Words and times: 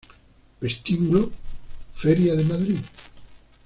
Vestíbulo 0.59 1.31
Feria 1.93 2.33
de 2.35 2.43
Madrid 2.43 2.79